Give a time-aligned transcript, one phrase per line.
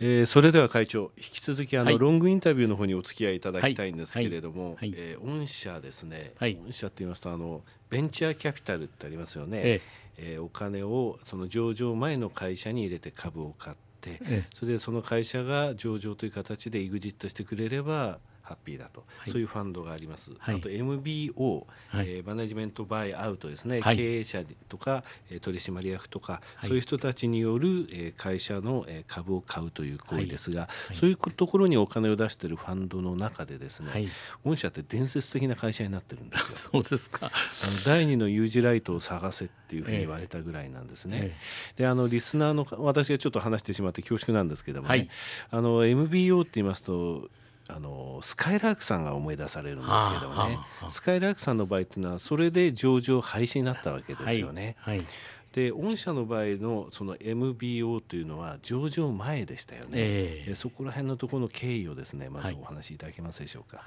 [0.00, 1.98] えー、それでは会長引き続きあの、はい。
[1.98, 4.92] ロングインタビューの方にお付き合いいただきたいんですはいけれども、はい。
[4.96, 6.58] えー御社ですね、はい。
[6.66, 9.80] 御社って言いますとあのベンチャーキャピタルってありますよね、え
[10.18, 10.38] え。
[10.38, 14.44] ーお金をその上場前の会社に入れて株を買って、ええ。
[14.54, 19.32] それでその会社が上場という形で EXIT してくれればハッピーだと、はい。
[19.32, 20.56] そういうファンドがあります、はい。
[20.56, 22.06] あと MBO、はい。
[22.08, 23.96] えーマネジメントバイアウトですね、はい。
[23.96, 26.68] 経営者とか、えー取締役とか、はい。
[26.68, 30.94] そういう人たちによる、えー会社の、えー株を買うという行為ですが、い。
[30.94, 34.08] そういうところにお金を出しているファンドの中でですね、はい。
[34.44, 36.56] 御社って伝説的な会社になってるんですよ。
[36.72, 37.26] そうですか。
[37.26, 37.30] あ
[37.66, 41.34] の第二の U 字ライトを探せっていうふうに言われたぐらいなんですね。
[41.34, 41.36] え
[41.76, 45.08] であのリスナーの私がちょっと話してしまって恐縮なんですけどもね、はい。
[45.50, 47.28] あの MBO って言いますと
[47.68, 54.76] あのスカイラークさんが思い出されるんですけどもね、スカイラークさんの場合っていうのはそれで上場廃止になったわけですよね。
[54.78, 54.98] はい。
[54.98, 55.06] はい
[55.52, 59.88] で御社の場合のその MBO というのは上場前でしたよね。
[59.94, 63.82] えええそこら辺のところの経緯をですねまずはいお話しいただけますでしょうか。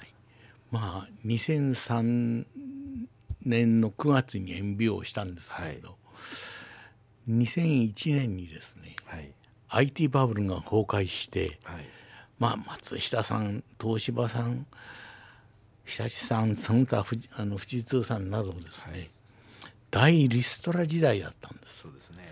[0.72, 2.46] まあ2003
[3.46, 5.96] 年の9月に MBO をしたんですけれど、
[7.30, 9.32] 2001年にですねはい、
[9.70, 11.86] IT バブルが崩壊して、はい
[12.40, 14.66] まあ、松下さん東芝さん
[15.86, 19.10] 日立さんその他富士あの富士通さんなどですね、はい
[19.92, 21.80] 大リストラ時代だったんです。
[21.82, 22.32] そうですね。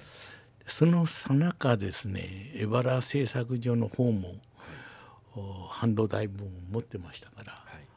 [0.68, 4.36] その最中ですね江原製作所の方も、
[5.36, 7.88] お半導体部門を持ってましたからはい。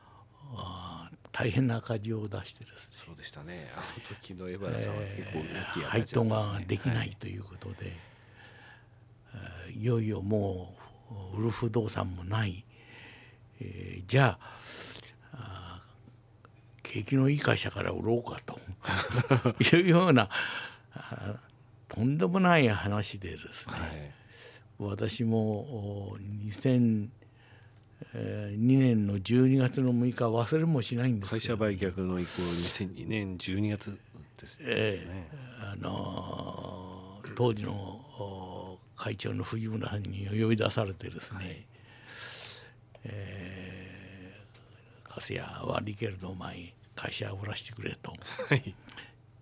[0.55, 3.71] あー大変な赤字を出してですねそうでしたね。
[3.77, 5.43] あの時の江原さんは結構大
[5.75, 6.55] きい赤配当字だったですね。
[6.55, 10.80] ができないということで、えーいよいよもう
[11.37, 12.65] 売る不動産もない、
[13.61, 15.81] えーじゃあ
[16.83, 18.59] 景気のいい会社から売ろうかと。
[19.77, 20.29] いうような
[21.89, 24.13] とんでもない話でですね、はい。
[24.79, 27.09] 私もお2002
[28.57, 33.97] 年の12月の6日忘れもしないんです会社売却の意向2002年12月
[34.41, 35.29] ですですね。
[35.61, 38.00] あのー当時のお
[39.01, 41.65] 会長の藤村さんに呼び出されてですね、
[43.05, 48.13] えー、粕谷悪いけれどお前会社を売らしてくれと。
[48.51, 48.75] はい。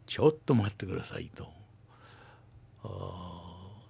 [0.07, 1.49] ちょっと待ってくださいと。
[2.85, 3.29] お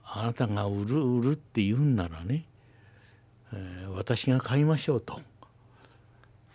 [0.07, 2.47] あなたが売る売るって言うんならね、
[3.53, 5.21] えー私が買いましょうと。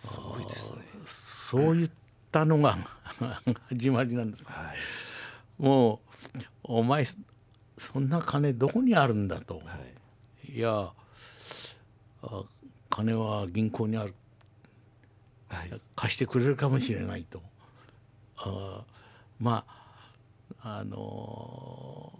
[0.04, 0.78] すごいですね。
[1.06, 1.90] そう言っ
[2.32, 2.76] たのが
[3.70, 4.44] 始まりなんです。
[4.44, 5.62] はい。
[5.62, 5.98] もう
[6.64, 7.04] お前
[7.78, 9.60] そそんな金どこにあるんだと、は
[10.48, 10.52] い。
[10.52, 10.92] い、や
[12.22, 12.42] あ
[12.90, 14.14] 金は銀行にある。
[15.48, 15.80] はい。
[15.96, 17.42] 貸してくれるかもしれないと。
[18.36, 18.84] あ
[19.40, 19.64] ま
[20.60, 22.12] ああの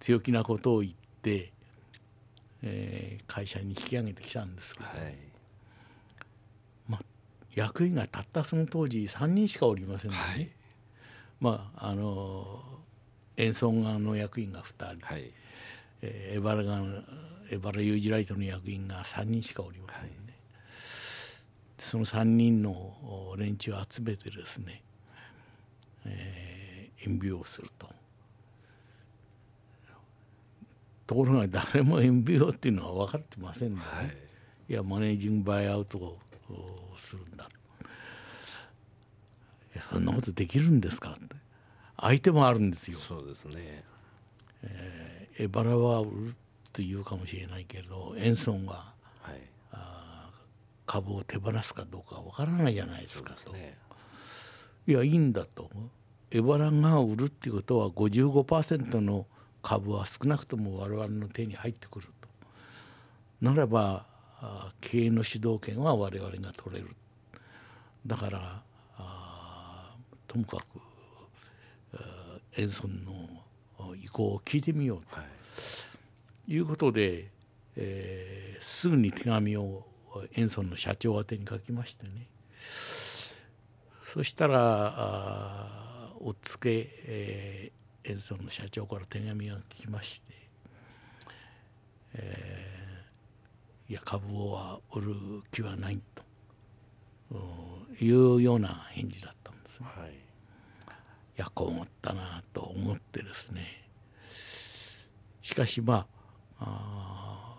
[0.00, 1.52] 強気なことを言って、
[2.62, 5.34] えー会社に引き上げてきたんですけど、はい。
[7.54, 10.50] 役員がたったその当時3人しかおりませんのでね、はい。
[11.40, 12.62] まああの
[13.36, 15.30] 演奏側の役員が2人、はい。
[16.02, 17.02] えーエバラ側の
[17.50, 20.38] エバラユージライトの役員が3人しかおりませんね、
[21.76, 22.70] でその3人の
[23.30, 24.82] お連中を集めてですね、
[26.04, 27.88] えー、演舞をすると。
[31.06, 34.16] ところが誰も演舞っていうのは分かってませんでね、はい。
[34.70, 36.18] いやマネージングバイアウトを
[36.48, 37.48] おするんだ。
[39.90, 41.36] そんなことできるんですかって
[42.04, 42.98] 相手もあるんですよ。
[42.98, 43.82] そうですね。
[45.38, 46.34] エバラは売る
[46.70, 48.92] と言うかもしれないけれどエンソンが
[49.22, 49.40] はい。
[50.86, 53.78] 株を手放すかどうかわからないじゃないですかと、ね。
[54.86, 55.70] いやいいんだと
[56.30, 59.26] エバラが売るっていうことは55%の
[59.62, 62.28] 株は少なくとも我々の手に入ってくると。
[63.40, 64.04] ならば
[64.40, 66.94] あ経営の主導権は我々が取れる。
[68.06, 68.62] だから
[68.98, 69.96] あ
[70.28, 70.93] ともかくあ
[72.56, 75.16] エンソンの意向を聞いてみようと。
[75.16, 76.52] はい。
[76.52, 77.30] いうことで、
[77.76, 79.86] えーすぐに手紙を
[80.32, 82.26] エンソンの社長宛てに書きましてね。
[84.02, 90.32] そしたらおっつけ、えーエンソンの社長から手紙が来まして、
[92.14, 95.14] えーいや株は売る
[95.50, 96.22] 気はないと。
[97.32, 99.86] うんいうような返事だったんですね。
[99.86, 100.14] はいい
[101.36, 103.88] やこう思ったなと思ってですね。
[105.42, 106.06] しかしま
[106.58, 107.56] あ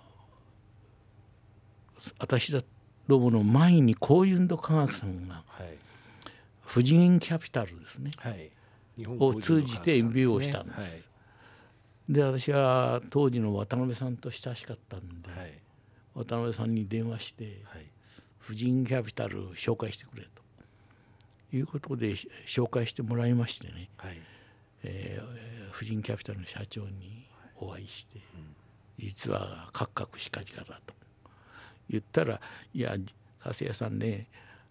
[2.20, 2.62] 私だ
[3.08, 5.78] どもの前に高ユンド科学さんがはい。
[6.68, 8.12] 富士銀キャピタルですね。
[8.18, 8.52] はい。
[9.20, 10.80] を通じて MBO をしたんです。
[10.80, 10.90] はい。
[12.10, 15.60] で私は当時の渡辺さんと親しかったんで、はい。
[16.16, 17.86] 渡辺さんに電話してはい
[18.40, 20.42] 「婦人キャピタル紹介してくれ」と
[21.58, 24.18] いうことでし紹介してもらいましてね、はい。
[24.84, 27.26] えー婦人キャピタルの社長に
[27.58, 28.20] お会いして、
[28.98, 30.94] 実はカクカクしかじかだと。
[31.90, 32.40] 言ったら
[32.74, 32.96] 「いや
[33.40, 34.28] 加瀬谷さんね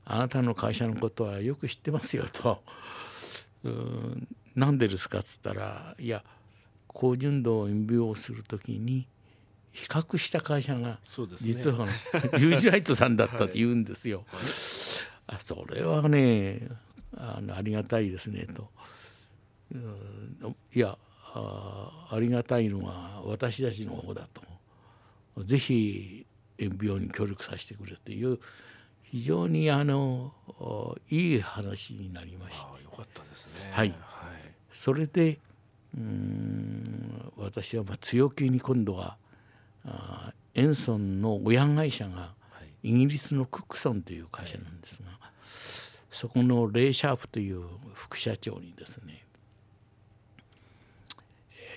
[0.07, 2.65] あなたの会社のことはよく知ってますよ」と
[3.65, 6.25] 「うーんなんでですか?」っつったら「いや
[6.89, 9.07] 高純度を演病する時に
[9.73, 11.53] 比較した会社がそうですね。
[11.53, 11.87] 実は
[12.39, 14.25] ユージライトさんだったって言うんですよ。
[15.27, 16.69] あそれはね
[17.17, 18.69] あのありがたいですねと。
[19.73, 20.97] うんいや
[21.35, 24.43] あありがたいのは私たちの方だと。
[25.43, 26.25] ぜひ
[26.59, 28.39] 演病に協力させてくれという
[29.03, 30.33] 非常にあの
[31.11, 32.63] いい話になりました。
[32.81, 33.99] よかったですねはいはい
[34.71, 35.41] それで
[35.97, 39.17] うーん私はまあ強気に今度は
[39.85, 45.14] あエンソンの親会社がはいイギリスのクックソンという会社なんですが、
[46.15, 49.25] そこのレイ・シャープという副社長にですね、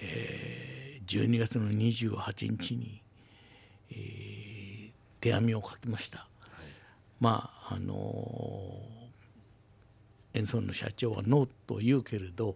[0.04, 3.02] えー12月の28日に、
[3.90, 6.28] えー手紙を書きました。
[7.20, 8.80] まああの
[10.36, 12.56] エンソンの社長はノーと言うけれど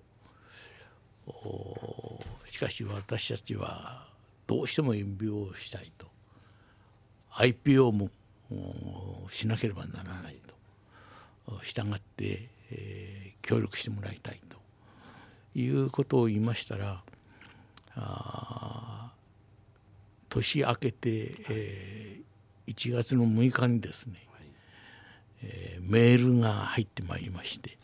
[1.25, 4.07] おしかし私たちは
[4.45, 6.05] どうしても演病をしたいと。
[7.33, 8.11] IPO も
[8.51, 10.60] おしなければならないと
[11.63, 14.57] 従って、えー協力してもらいたいと
[15.59, 17.01] いうことを言いましたら
[17.95, 19.11] あ
[20.29, 22.21] 年明けて、えー
[22.67, 24.13] 1月の6日にですね、
[25.43, 27.77] えーメールが入ってまいりまして、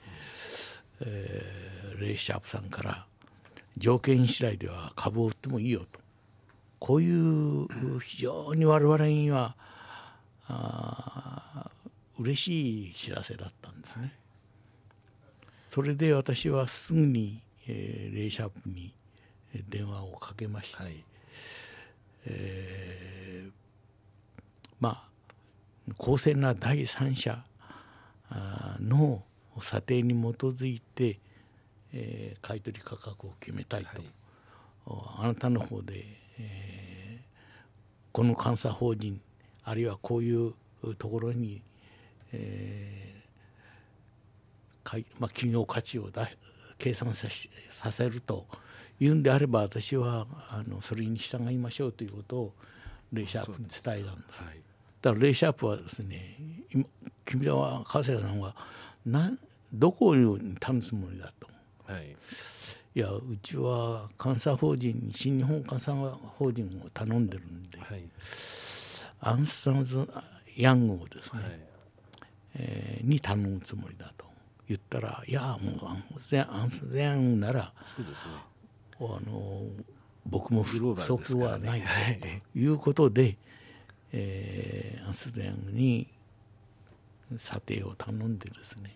[1.02, 3.06] えーレイ・シャープさんから
[3.78, 6.00] 条件次第では株を売ってもいいよと。
[6.80, 9.56] こういう非常に我々には
[10.48, 11.72] あ
[12.20, 13.56] 嬉しい知らせだった。
[13.56, 13.57] ん
[13.88, 14.14] ですね。
[15.66, 18.94] それで私はすぐに、えーレイ・シャープに
[19.54, 21.04] えー電話をかけまして、はい。
[24.80, 25.10] まあ
[25.98, 27.44] 公正な第三者
[28.80, 29.24] の
[29.62, 31.20] 査定に基づいて、
[31.94, 34.02] えー買取価格を決めたいと、はい。
[34.86, 36.06] おあなたの方で、
[36.40, 37.28] えー
[38.14, 39.22] この監査法人
[39.64, 40.54] あるいはこういう
[40.98, 41.62] ところに、
[42.32, 43.17] えー
[45.20, 46.30] まあ、企業価値をだ
[46.78, 48.46] 計算さしさせると
[49.00, 52.54] いうんであれば私はあのそれに従いましょうということを
[53.14, 54.44] レイ・シャープに伝えたんです。
[54.44, 54.62] はい。
[55.02, 56.36] だからレイ・シャープはですね
[56.74, 56.86] 今
[57.26, 58.56] 君らは加瀬さんは
[59.06, 59.40] なん
[59.74, 61.48] どこに頼むつもりだと。
[61.92, 62.16] はい。
[62.96, 68.02] いやうちは監査法人に新日本監査法人を頼んでるんで、はい。
[69.20, 70.08] アンサムズ・
[70.56, 71.60] ヤングをですね、はい。
[72.56, 74.27] えーに頼むつもりだと
[74.68, 78.34] 言ったらいやもうアンサアンサムズ・ヤングならそうですね。
[79.00, 79.64] あの
[80.26, 82.20] 僕も不足はないはい。
[82.20, 82.28] と
[82.60, 83.38] いうことで、
[84.12, 86.08] えーアンサムズ・ヤングに
[87.38, 88.96] 査定を頼んでですね、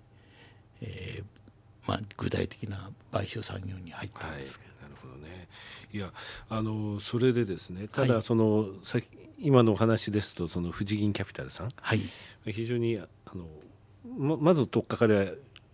[0.82, 4.72] えーまあ、具体的な買収産業に入ったはい、なるんですけど、
[5.02, 5.48] ほどね。
[5.92, 6.14] いや、
[6.50, 7.88] あのそれでですね。
[7.88, 8.24] ただ、はい。
[8.24, 9.08] そのさっき
[9.40, 12.02] 今のお話ですと、その富士銀キャピタルさん、はい。
[12.46, 13.48] 非常にあの
[14.18, 15.26] ままず取っかかりは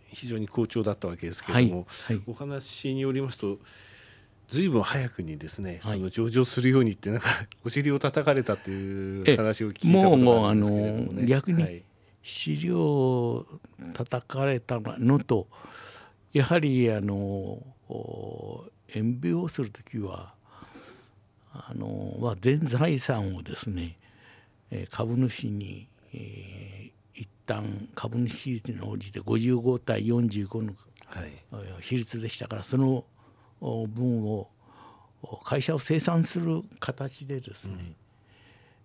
[0.09, 2.23] 非常に好調だったわけですけれども、はいはい。
[2.27, 3.59] お話によりますと。
[4.49, 5.97] ずいぶん早くにですね、はい。
[5.97, 7.29] その上場するようにってなんか
[7.65, 11.83] お尻を叩かれたっていうえ話を聞いたことがあるんですけれども、ね、もうあの逆にはい。
[12.23, 13.45] 資料を
[13.93, 15.47] 叩かれたのと
[16.33, 20.33] やはりあのお演病をする時は
[21.53, 23.97] あの、まあ、全財産をですね
[24.71, 26.93] えー株主に、えー一
[27.47, 30.73] 旦株主比率に応じて55対45の
[31.81, 33.05] 比率でしたからその
[33.61, 34.49] お分を
[35.23, 37.93] お会社を生産する形でですね、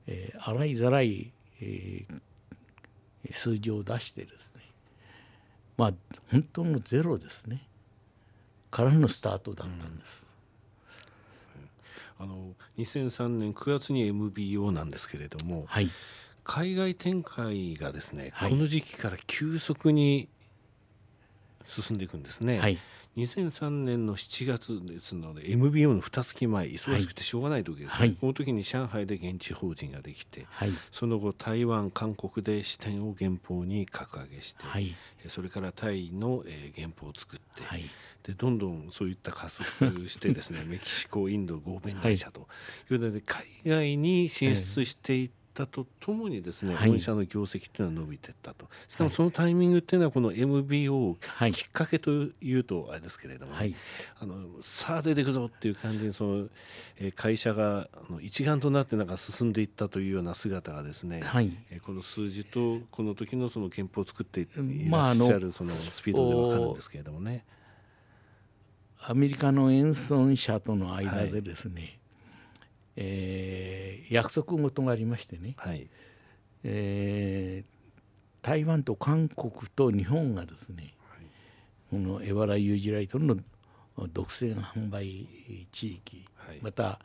[0.07, 2.21] えー洗いざらい、えー
[3.31, 4.63] 数字を出してですね
[5.77, 5.93] まあ
[6.31, 7.63] 本当のゼロですね。
[8.71, 10.27] からのスタートだったんです。
[12.19, 15.91] あの2003年9月に MBO なんですけれども、はい
[16.45, 18.51] 海外展開がですね、はい。
[18.51, 20.29] この時期から急速に
[21.67, 22.79] 進んでいくんですね、はい。
[23.17, 28.17] 2003年の7月ですので MBO の2月前忙しくてしょうがない時ですね、はい。
[28.19, 30.73] この時に上海で現地法人ができて、はい。
[30.91, 34.95] その後台湾韓国で支店を原法に格上げして、はい。
[35.25, 37.89] えそれからタイの、えー原法を作って、はい。
[38.23, 39.65] でどんどんそういった加速
[40.09, 42.49] してですね メキシコインド合弁会社と
[42.91, 42.95] い。
[42.95, 46.89] うので海外に進出していったとともにですね、はい。
[46.91, 48.69] 本社の業績っていうのは伸びていったと。
[48.89, 51.53] しかもそのタイミングっていうのはこの MBO はい。
[51.53, 53.75] きっかけというとあれですけれどもね、はい。
[54.21, 56.49] あのさあ出てくぞっていう感じにその、
[56.99, 57.89] えー会社が
[58.21, 61.57] 一丸となってなんか進んでいったというような姿がですね、はい。
[61.71, 64.47] えーこの数字とこの時のその憲法を作ってい
[64.89, 67.45] まあらっしゃるそのスピードでわかるんですけれどもね。
[69.05, 71.99] アメリカの演奏者との間でですね、
[72.97, 75.89] えー約束事がありましてね、はい。
[76.65, 77.73] えー
[78.43, 80.89] 台湾と韓国と日本がですね、
[81.91, 83.37] このエバラユージライトの
[84.13, 85.29] 独占販売
[85.71, 86.59] 地域、はい。
[86.61, 86.99] また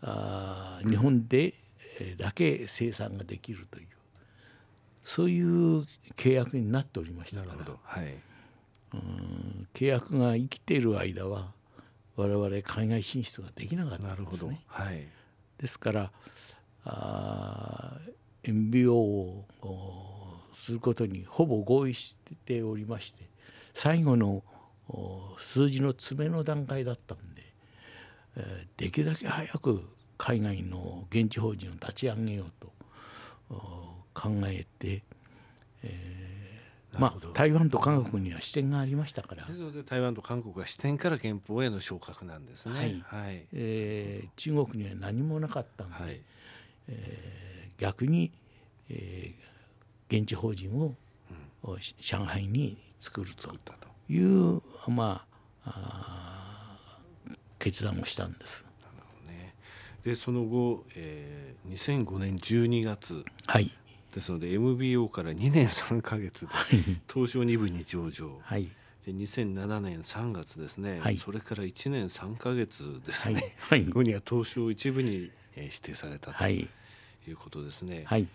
[0.00, 1.54] あー日本で
[2.00, 3.86] えーだけ生産ができるという
[5.04, 5.82] そういう
[6.16, 7.52] 契約になっておりましたから。
[7.52, 7.78] なるほど。
[7.82, 8.14] はい。
[8.94, 11.52] うん契約が生きている間は
[12.16, 14.64] 我々海外進出ができなかったなんるほどですね。。
[14.66, 15.06] はい。
[15.58, 16.12] ですから
[16.84, 18.12] あー
[18.44, 23.20] MBO をおすることにほぼ合意しておりまして
[23.74, 24.42] 最後の
[24.88, 27.42] お数字の詰めの段階だったんで、
[28.36, 29.88] えーできるだけ早く
[30.18, 32.72] 海外の現地法人を立ち上げようと
[33.50, 33.56] お
[34.12, 35.02] 考えて、
[35.82, 36.31] えー
[36.98, 42.74] まあなるほど台湾と韓国には支店がありましたからですので台湾と韓国は視点から憲法への昇格なんですね。
[42.74, 43.46] はいはい。
[43.52, 46.20] えー中国には何もなかったんで、はい。
[46.88, 48.30] えー逆に、
[48.90, 49.52] えー
[50.14, 50.94] 現地法人を、
[51.62, 53.50] おし上海に作ると。
[54.10, 55.24] いう、ま
[55.64, 58.64] あ、あー決断をしたんです。
[59.26, 59.54] ね。
[60.04, 61.72] でその後、えー、
[62.04, 63.72] 2005年12月はい、
[64.12, 66.52] ですので MBO から2年3ヶ月で
[67.12, 68.38] 東証2部に上場。
[68.42, 68.64] はい、
[69.06, 71.16] で2007年3月ですね、はい。
[71.16, 73.82] それから1年3ヶ月ですね、はい。
[73.82, 73.90] はい。
[73.90, 76.68] 後には東証一部に、えー指定されたとはい、
[77.28, 78.04] いうことですね。
[78.06, 78.26] はい、い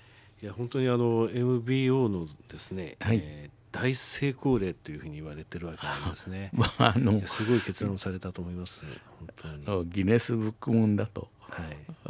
[0.41, 3.21] や本当にあの MBO のですね、はい。
[3.23, 6.49] えー大成功例というふうに言われてるわけなんですね。
[6.55, 8.85] まあ、あのすごい決断をされたと思います。
[9.43, 11.61] 本当ギネスブック門だと、は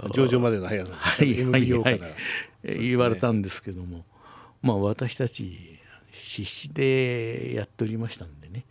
[0.07, 0.13] い。
[0.13, 2.00] 上場までの速さはい、はい、MBO かはい。
[2.00, 2.15] ら、えー
[2.64, 4.06] 言われたんですけども、
[4.62, 5.80] まあ、私たち
[6.12, 8.66] 必死でやっておりましたんでね、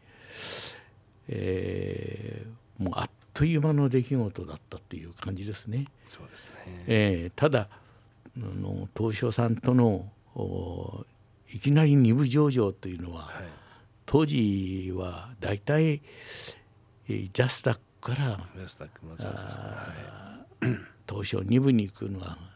[1.29, 5.87] えーもうあっという間の出来事だったっていう感じですね。
[6.09, 6.85] そうですね。
[6.87, 11.05] えーただあの東証さんとのお
[11.51, 13.45] いきなり二部上場というのは、はい。
[14.05, 16.03] 当時は大体、
[17.09, 18.39] えージャスタックから。
[21.09, 22.37] 東証2部に行くのが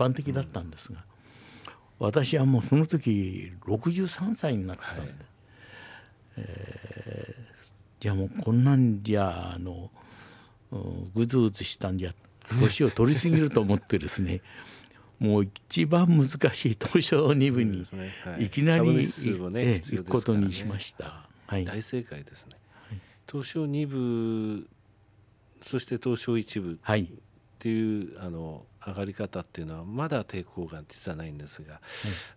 [0.00, 1.04] 般的だったんですが、
[1.98, 5.14] 私はもうその時63歳になってたんで、はい
[6.36, 7.50] えー
[8.00, 9.90] じゃあもうこんなんじゃあの
[10.72, 12.14] うんぐずぐずしたんじゃ
[12.58, 14.40] 年を取りすぎると思ってですね
[15.20, 17.84] もう一番難しい東証2部に
[18.38, 18.46] い。
[18.46, 21.28] いきなり行くことにしました。
[21.46, 22.56] はい、大正解ですね。
[23.30, 24.66] 東証2部
[25.62, 27.02] そして東証1部はい。
[27.02, 27.06] っ
[27.58, 31.80] ていうあの上がり方っていうのはまだ抵抗が実はないんですが、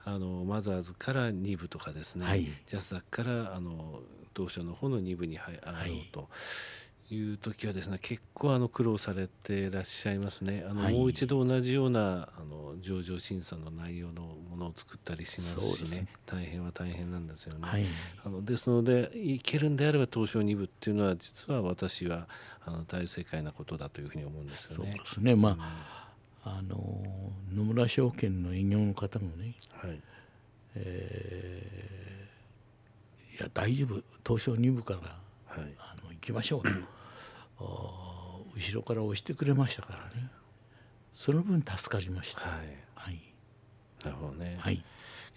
[0.03, 2.43] あのマザーズから2部とかですね、はい。
[2.43, 4.01] ジャスダックからあの
[4.35, 6.29] 東証の方の2部に入上がろうと
[7.13, 10.65] いう時はですね結構あの苦労されていらっしゃいますね。
[10.67, 10.93] あの、はい。
[10.93, 16.01] もう一度同じようなあの上場審査の内容のものを作ったりしますしね。
[16.01, 16.07] ね。
[16.25, 17.59] 大変は大変なんですよね。
[17.61, 17.85] はい。
[18.25, 22.27] あのですのでいけるんであれば東証2部っていうのは実は私は
[22.65, 24.99] あの大正解なことだというふうに思うんですそうよね。
[24.99, 25.35] ですね。
[25.35, 26.02] まあ、
[26.45, 27.03] あの
[27.53, 30.01] 野村証券の営業の方もねはい。
[33.35, 34.01] いや大丈夫。
[34.25, 34.99] 東証2部から
[35.45, 35.73] はい。
[35.79, 36.69] あの行きましょうと。
[38.55, 40.29] 後ろから押してくれましたからね。
[41.13, 42.41] その分助かりました。
[42.41, 42.77] はい。
[42.95, 43.21] はい。
[44.03, 44.57] なるほどね。
[44.59, 44.83] はい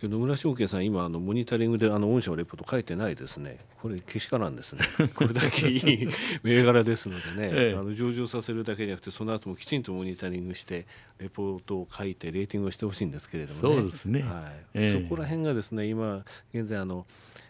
[0.03, 3.59] 野村証券さん今あのモニタリングであの御社のレポート書いてないですね。
[3.81, 4.83] これけしからんですね。
[5.15, 6.09] これだけいい
[6.43, 10.87] 銘柄ですのでね、ええあの上場させるだけじゃなくてその後もきちんとモニタリングして
[11.19, 13.61] レポートを書いてレーティングをしてほしいんですけれどもね。
[13.61, 14.67] そうですねはい。
[14.75, 17.07] ええそこら辺がですね今現在あの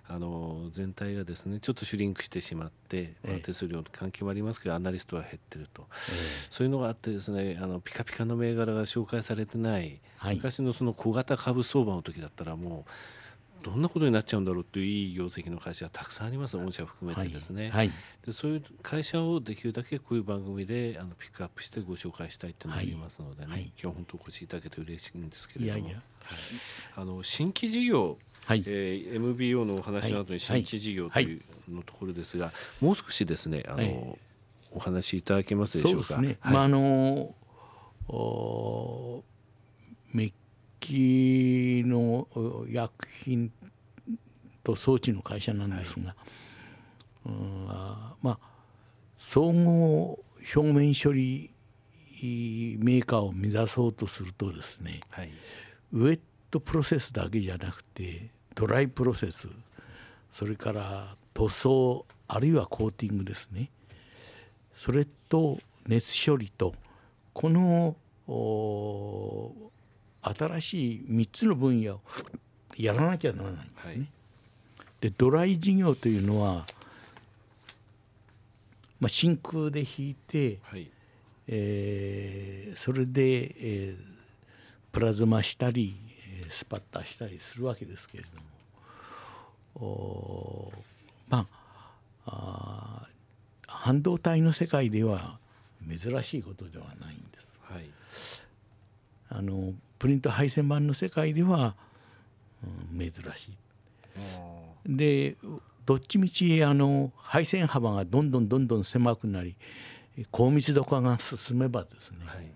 [0.08, 5.86] あの全体がですねちょっとシュリンクしてしまって、まあええ手数料の関係もありますけどアナリストは減ってると、
[6.50, 10.36] そういうのがあってですねあのピカピカの銘柄が紹介されてない、はい。
[10.36, 12.90] 昔のその小型株相場の時だったらもう
[13.66, 17.70] どんなことになっちゃうんだろうといういい業績の会社はたくさんあります御社含めてですね、はい。
[17.72, 17.90] はい、
[18.24, 25.90] でそういう会社をできるだけこういう番組であのピックアップしてご紹介したいというのがありますのでね、はい、今日本当お越しいただけて嬉しいんですけれども。
[26.96, 34.16] あの新規事業はい、えー、MBO のお話の後に新規事業というのところですが、もう少しですねあの、
[34.70, 36.14] お話しいただけますでしょうか？
[36.14, 37.34] うね、まああの
[40.12, 40.32] メッ
[40.78, 42.28] キの
[42.70, 43.50] 薬品
[44.62, 46.14] と装置の会社なんですが、はい、
[47.26, 48.38] うんまあ
[49.18, 50.20] 総合
[50.54, 51.50] 表面処理
[52.22, 55.30] メーカーを目指そうとするとですね、はい、
[55.92, 56.20] ウエッ
[56.52, 59.48] トプロセスだけじゃなくてドライプロセス
[60.32, 63.70] それから塗装あるいはコーティングですね。
[64.74, 66.74] それと熱処理と
[67.32, 67.94] この
[70.22, 72.00] 新しい3つの分野を
[72.76, 73.92] やらなきゃならないんですね。
[73.92, 74.08] はい、
[75.00, 76.66] でドライ事業というのは、
[78.98, 80.90] まあ、真空で引いて、はい、
[81.46, 83.96] えー、それで、えー、
[84.92, 86.05] プラズマしたり
[86.48, 88.24] スパッタしたりするわけですけれ
[89.74, 90.72] ども
[91.28, 91.46] ま
[92.26, 93.06] あ
[93.66, 95.38] 半導体の世界では
[95.88, 97.60] 珍しいことではないんです。
[97.62, 97.84] はい、
[99.28, 101.74] あのプリント配線板の世界では、
[102.92, 103.56] うん、珍しい。
[104.86, 105.36] で
[105.84, 109.54] どっちみちあの配線幅がどんどんどんどん狭くなり
[110.30, 112.46] 高密度化が進めばですね、はい、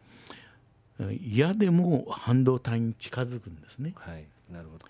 [1.21, 3.95] 嫌でも半導体に近づくんですね。
[3.97, 4.87] はい、なるほど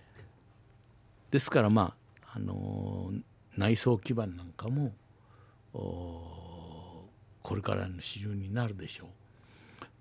[1.30, 3.12] ですからまああの
[3.56, 4.92] 内装基板なんかも
[5.72, 9.08] これからの主流になるでしょう。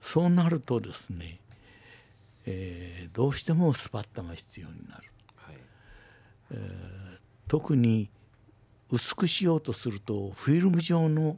[0.01, 1.39] そうなるとですね
[2.45, 5.55] えー、どうしてもスパッタが必要になる、はい
[6.51, 8.09] えー、特に
[8.91, 11.37] 薄くしようとするとフィルム状の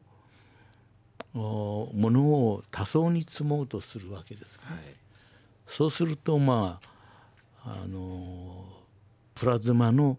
[1.33, 4.79] ものを多層に積もうとするわけです、ね、はい、
[5.67, 6.79] そうするとま
[7.63, 8.65] ああの
[9.35, 10.17] プラズマの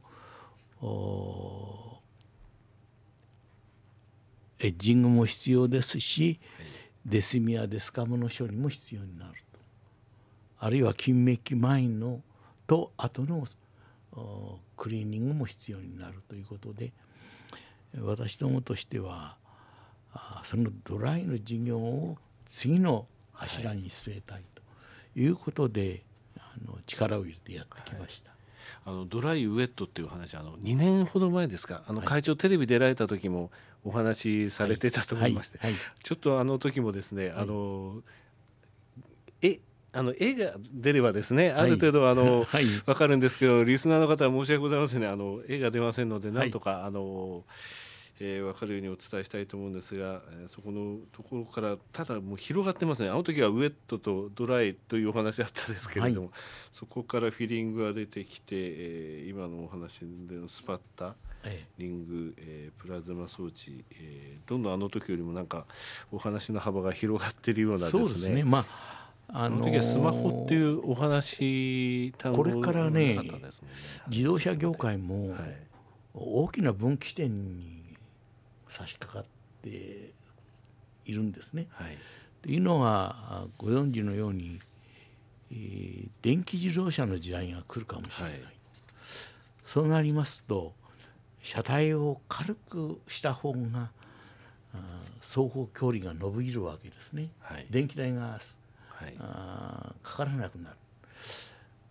[4.59, 6.69] エッジングも必要ですし、はい、
[7.07, 9.33] デスミアデスカムの処理も必要になる
[10.65, 12.21] あるいは金メッキ前の
[12.69, 13.49] と後の
[14.77, 16.93] クリーニングも必要になるということで
[18.01, 19.37] 私どもとしては
[20.45, 24.63] そのドライの事業を次の柱に据えたいと
[25.19, 28.31] いうことで、はい、あの力を入れてやってきました。
[28.31, 28.39] はい、
[28.87, 31.83] あのドライウェットっていう話あの2年ほど前ですか？
[31.87, 33.51] あの会長、テレビ出られた時も
[33.85, 35.59] お話しされてたと思いまして、
[36.03, 38.03] ちょっとあの時もですね、あの
[39.41, 39.59] え
[39.93, 45.07] あの絵が出ればですね、ある程度あの、はい、分かるんですけどリスナーの方は申し訳ございませんね。
[45.07, 47.45] あの絵が出ませんのでなんとか、はい、あの、
[48.21, 53.09] えー、分かるようにお伝えしたいと思うんですが、えー、そこのところからただもう広がってますね。
[53.09, 56.39] あの時はウエットとドライというお話だったんですけれども、はい、
[56.71, 61.15] そこからフィリングが出てきて、えー、今のお話でのスパッタ
[61.79, 65.67] リング、えー、プラズマ装置、えー、どんどんあの時よりもなんか
[66.13, 68.05] お話の幅が広がっているようなですね。
[68.05, 68.45] そうですね。
[68.45, 69.03] まあ
[69.35, 73.31] あのー、スマホっていうお話これからね、ね、
[74.09, 75.35] 自動車業界も
[76.13, 77.82] 大きな分岐点に
[78.73, 80.13] 差し掛かって
[81.05, 81.67] いるんですね。
[81.71, 81.99] はい、
[82.43, 84.59] というのはご存知のように、
[85.51, 88.33] えー、電気自動車の時代が来るかもしれない。
[88.33, 88.53] はい、
[89.65, 90.75] そうなりますと
[91.43, 93.91] 車体を軽くした方が
[95.21, 97.31] 双方距離が伸びるわけですね。
[97.41, 98.41] はい、電気代が
[99.03, 100.77] はい、あかからなくなる。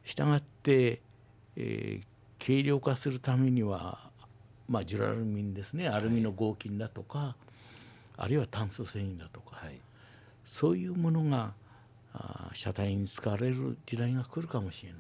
[0.05, 1.01] したがって、
[1.55, 4.10] えー、軽量化するためには、
[4.67, 5.87] まあ、ジュラルミンですね。
[5.87, 7.35] アルミの合金だとか、はい、
[8.17, 9.79] あるいは炭素繊維だとか、はい、
[10.45, 11.53] そういうものが
[12.13, 14.99] あ車体に使われる時代が来るかもしれない。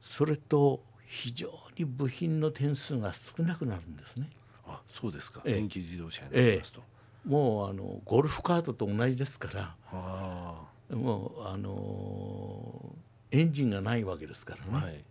[0.00, 4.28] それと非常に部品の点数が少なくなるんですね。
[4.66, 6.80] あそうですか、ええ、電気自動車になりますと。
[6.80, 10.72] えもうあのゴルフカートと同じですから。
[10.96, 12.94] もうあの
[13.30, 15.04] エンジンがないわけですからね、はい、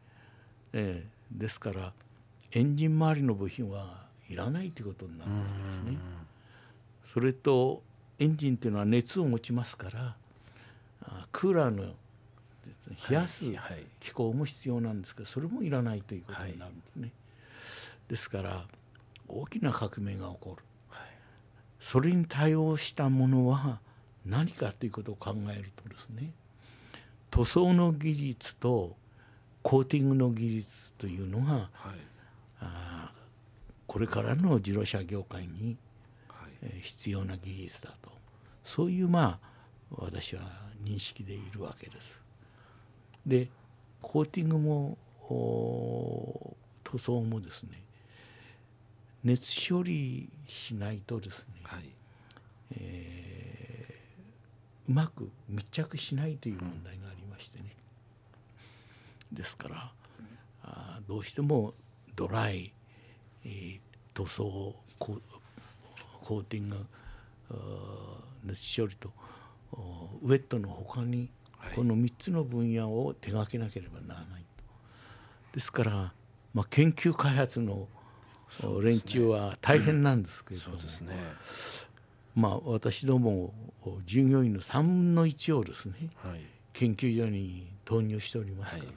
[0.74, 1.94] えー、ですから
[2.54, 5.98] エンジン周りの部品はいらないということになるわけですね。
[7.14, 7.82] それと
[8.20, 10.16] エンジンっていうのは熱を持ちますから
[11.32, 11.94] クーラーの
[13.10, 13.44] 冷やす
[14.00, 17.02] 機構も必要なんですけどそれもいらないということになるんですね。
[17.04, 17.12] はい、
[18.10, 18.66] ですから
[19.28, 20.64] 大きな革命が起こる。
[21.80, 23.80] それに対応したものは
[24.26, 26.32] 何かということを考えるとですね
[27.32, 28.96] 塗装の技術と
[29.64, 32.11] コーティングの技術というのが、はい、
[32.62, 33.12] あ
[33.88, 35.78] これからの自動車業界に、
[36.82, 38.12] 必要な技術だと。
[38.64, 39.52] そういうまあ
[39.92, 40.44] 私は
[40.84, 42.20] 認識でいるわけです。
[43.26, 43.50] で
[44.02, 44.98] コーティングも
[46.84, 47.84] 塗装もですね
[49.24, 51.84] 熱処理しないとですね、はい、
[52.72, 57.76] えー、うまく密着しないという問題がありましてね、
[59.32, 59.92] うん、ですから
[60.64, 61.74] あどうしても
[62.16, 62.74] ドライ、
[63.46, 63.80] えー、
[64.14, 65.20] 塗装コ
[66.24, 66.86] コーティング
[68.46, 69.12] 熱処理と
[70.22, 71.30] ウェットのほかに
[71.76, 74.64] この3つの分野を手がけなければならないと。
[75.54, 76.14] ですから、
[76.54, 77.88] まあ、研究開発の
[78.82, 80.82] 連中は大変なんですけれども、ね、
[82.36, 83.54] まあ、私ども
[84.06, 86.42] 従業員の3分の1をですね、はい、
[86.74, 88.96] 研究所に投入しておりますから、はい、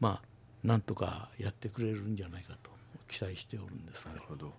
[0.00, 0.33] まあ
[0.64, 2.70] なんとかやってくれるんじゃないかと
[3.06, 4.52] 期待しておるんですなるほど。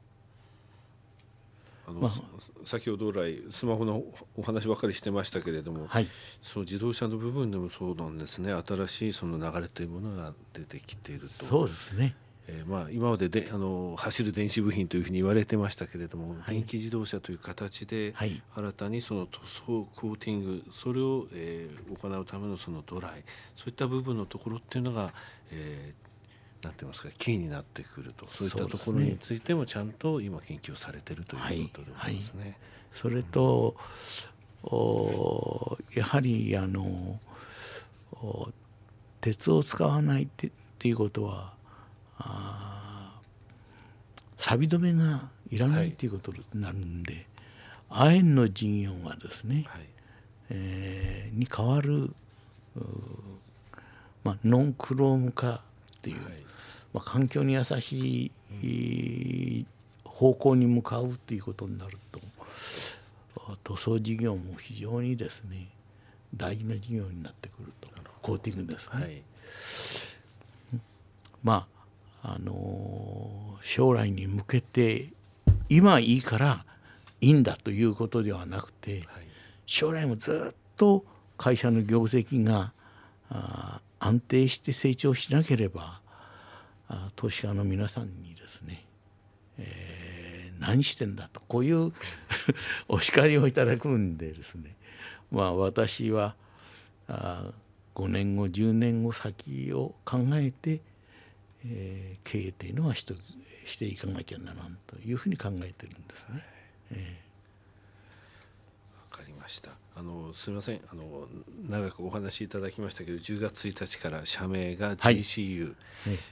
[1.87, 2.11] あの、まあ、
[2.63, 4.03] 先ほど来スマホの
[4.37, 6.07] お話ばかりしてましたけれども、はい、
[6.41, 8.53] そう自動車の部分でもそうなんですね。
[8.53, 11.27] 新しいその流れというものが出てきていると。
[11.27, 12.15] そうですね
[12.47, 23.23] えー、まあ今までであの走る電子部品というふうに言われてましたけれども、はい、電気自動車という形で新たにその塗装コーティングそれを、えー、行うためのそのドライ
[23.55, 25.13] そういった部分のところっていうのが、
[25.51, 28.27] えー、なんてますかキーになってくると。
[28.27, 32.39] そういったところについてもちゃんと今研究されてるということでございますね。
[32.39, 32.49] はい。
[32.49, 32.57] はい、
[32.91, 33.75] それと、
[34.63, 37.19] おやはりあの
[39.21, 41.54] 鉄を使わないってっていうことは
[42.19, 43.19] あ
[44.37, 47.25] 錆止めがいらないということになるんで、
[47.89, 49.81] はい、亜鉛の事業がですね、はい、
[50.49, 52.13] えー、に変わる
[54.25, 55.59] まあ、ノンクローム化っ
[56.01, 56.33] ていう、はい。
[56.93, 58.31] まあ、環境に優し
[58.63, 59.65] い
[60.03, 62.21] 方向に向かうということになると
[63.63, 65.67] 塗装事業も非常にですね
[66.33, 67.89] 大事な事業になってくると。
[68.21, 69.01] コーティングですね。
[69.01, 69.21] はい、
[71.43, 71.74] まあ
[72.27, 73.29] あの
[73.61, 75.09] 将来に向けて
[75.69, 76.65] 今いいから
[77.21, 79.03] いいんだということではなくて、
[79.67, 81.05] 将来もずっと
[81.37, 82.73] 会社の業績が
[83.99, 86.01] 安定して成長しなければ
[87.15, 88.85] 投資家の皆さんにですね、
[89.59, 91.93] えー、何してんだとこういう
[92.89, 94.75] お叱りをいただくんでですね
[95.31, 96.35] まあ私は
[97.07, 97.51] あ
[97.93, 100.81] 5年後10年後先を考えて、
[101.65, 103.05] えー、経営というのはし
[103.65, 106.43] していかなきゃならんというふうに考えてるんですね。
[106.91, 109.71] えー、かりました。
[109.97, 110.81] あのすみません。
[110.91, 111.27] あの
[111.69, 115.73] 長くお話しいただきましたけど10月1日から社名が GCU、はい、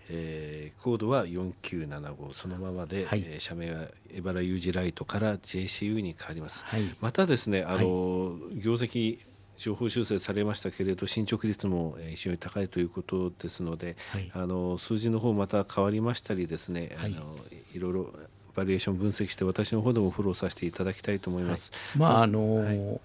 [0.09, 9.19] えー、コードは4975そのままで、はい、えー、社名はエバラユージライトから JCU に変わります、はい、またですねあの、業績
[9.57, 17.35] 情報修正されましたけれど進捗率も非常に高いということですので、はい、あの数字の方また変わりましたりですね、はい、あの
[17.73, 18.13] いろいろ
[18.55, 21.71] バリエーション分析して私の方でもフォローさせていただきたいと思います。
[21.71, 22.99] はい、まああのー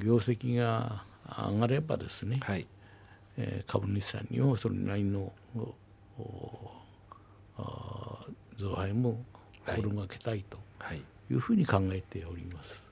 [0.00, 1.04] 業績が
[1.52, 2.66] 上がればですね、はい、
[3.36, 5.32] えー、株主さんにもそれなりの
[8.56, 9.22] 増配も
[9.64, 10.58] 心がけたいと
[11.30, 12.85] いうふうに考えております。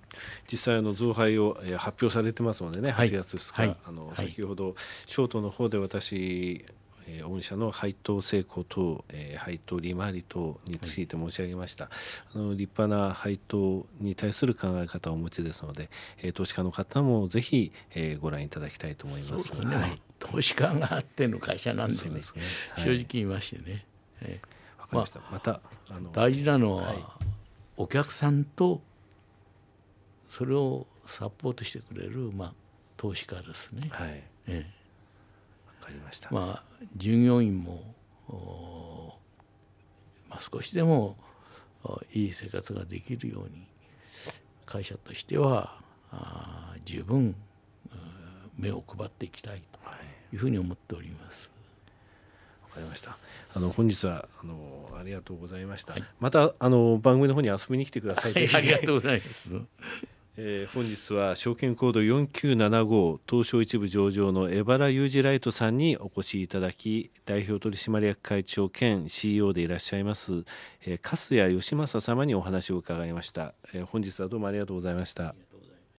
[0.51, 4.75] 実際の増配を発表されてますのでね、8月2日、はい、あの先ほど
[5.07, 6.65] ショートの方で私
[7.07, 11.95] えー、御社の配当成功等、えー、配当利回り等について申し上げました、はい、
[12.35, 15.91] あの立派な配当に対する考え方をお持ちですので、
[16.23, 19.53] えー、投資家の方もぜひ、えー、ご覧いただきたいと思います。
[19.67, 19.77] ね。
[19.77, 22.21] はい、投資家があっての会社なんでね、ね。
[22.73, 23.85] はい、正直言いましてね。
[24.23, 26.95] えー、かりました、まあ、またあの大事なのは、
[27.77, 28.81] お客さんと
[30.37, 32.53] それをサポートしてくれる、まあ、
[32.97, 33.89] 投資家ですね。
[33.91, 34.85] はい、えー
[35.85, 37.95] かりました、まあ、従業員も、
[40.31, 41.17] まあ、少しでも
[42.13, 43.67] いい生活ができるように
[44.65, 45.79] 会社としては
[46.11, 47.37] あ十分
[48.57, 49.79] 目を配っていきたいと
[50.35, 51.51] いうふうに思っております。
[52.63, 53.19] わかりました。
[53.55, 55.93] あの本日はあのありがとうございました。
[55.93, 58.33] はい、またあの番組の方に遊びに来てください。
[58.33, 59.51] はい、ありがとうございます。
[60.37, 70.45] えー、本日は証券コード4975東証一部上場の江原裕二ライトさんにお越しいただき代表取締役会長兼 CEO でいらっしゃいます、
[70.85, 75.37] えー、粕谷義正様にお話を伺いました、えー、本日はどうもありがとうございました。